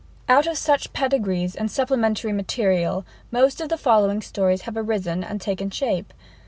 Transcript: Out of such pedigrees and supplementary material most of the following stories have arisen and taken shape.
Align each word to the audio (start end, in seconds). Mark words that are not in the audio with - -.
Out 0.27 0.47
of 0.47 0.57
such 0.57 0.93
pedigrees 0.93 1.55
and 1.55 1.69
supplementary 1.69 2.33
material 2.33 3.05
most 3.29 3.61
of 3.61 3.69
the 3.69 3.77
following 3.77 4.23
stories 4.23 4.61
have 4.63 4.75
arisen 4.75 5.23
and 5.23 5.39
taken 5.39 5.69
shape. 5.69 6.11